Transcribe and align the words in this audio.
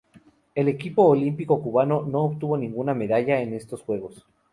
El 0.55 0.67
equipo 0.67 1.03
olímpico 1.03 1.61
cubano 1.61 2.01
no 2.01 2.21
obtuvo 2.21 2.57
ninguna 2.57 2.95
medalla 2.95 3.39
en 3.39 3.53
estos 3.53 3.83
Juegos. 3.83 4.25